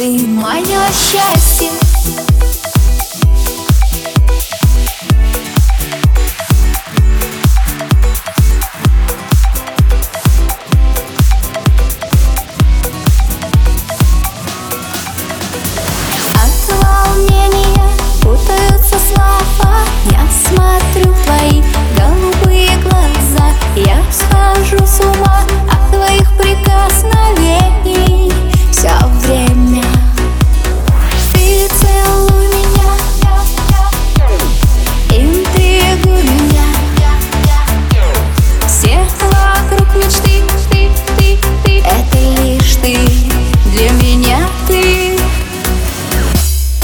[0.00, 2.39] ты мое счастье.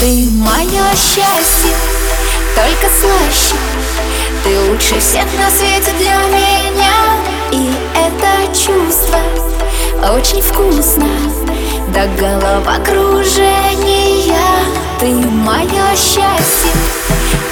[0.07, 1.75] Ты мое счастье,
[2.55, 3.57] только слаще
[4.41, 6.95] Ты лучше всех на свете для меня.
[7.51, 9.19] И это чувство
[10.15, 11.09] очень вкусно.
[11.89, 14.45] До головокружения
[14.97, 16.71] Ты мое счастье,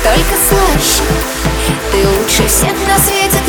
[0.04, 1.04] только слаще
[1.92, 3.45] Ты лучше всех на свете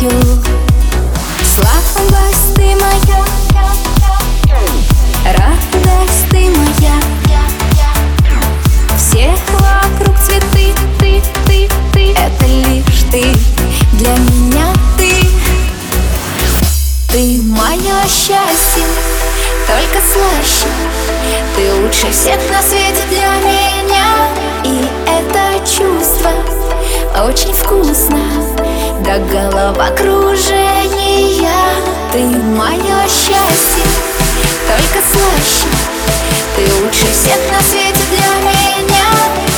[0.00, 0.42] скрою
[1.54, 3.24] Слабость ты моя.
[5.24, 6.94] Радость ты моя.
[8.96, 12.12] Все вокруг цветы Ты, ты, ты.
[12.12, 13.34] Это лишь ты.
[13.92, 15.12] Для меня ты.
[17.08, 18.84] Ты мое счастье.
[19.66, 20.66] Только слаще
[21.56, 24.28] Ты лучше всех на свете для меня.
[24.64, 25.09] И
[33.50, 33.84] счастье
[34.66, 35.68] Только слаще
[36.56, 39.08] Ты лучше всех на свете для меня.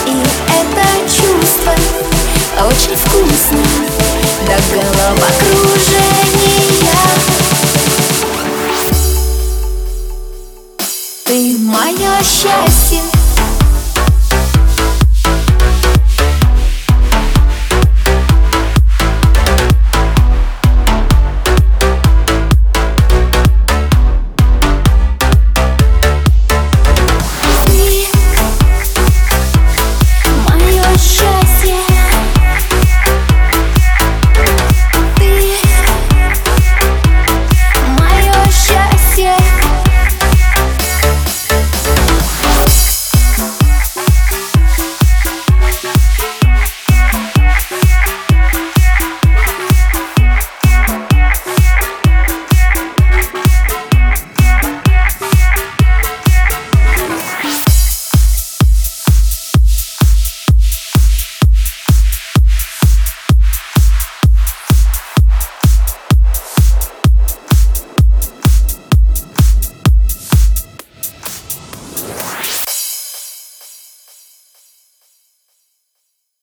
[0.06, 0.08] И
[0.48, 1.74] это чувство
[2.66, 3.64] Очень вкусно
[4.46, 7.02] До головокружения
[11.24, 13.00] Ты мое счастье